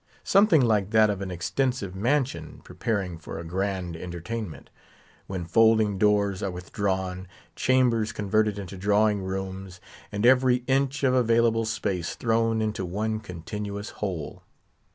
[0.23, 4.71] Something like that of an extensive mansion preparing for a grand entertainment,
[5.27, 9.79] when folding doors are withdrawn, chambers converted into drawing rooms,
[10.11, 14.41] and every inch of available space thrown into one continuous whole.